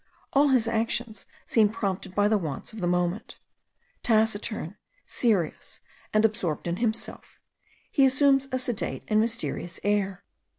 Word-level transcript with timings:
All 0.33 0.47
his 0.47 0.67
actions 0.67 1.27
seem 1.45 1.69
prompted 1.69 2.15
by 2.15 2.27
the 2.27 2.39
wants 2.39 2.73
of 2.73 2.81
the 2.81 2.87
moment. 2.87 3.37
Taciturn, 4.01 4.75
serious, 5.05 5.79
and 6.11 6.25
absorbed 6.25 6.67
in 6.67 6.77
himself; 6.77 7.37
he 7.91 8.03
assumes 8.03 8.47
a 8.51 8.57
sedate 8.57 9.03
and 9.07 9.19
mysterious 9.21 9.79
air. 9.83 10.23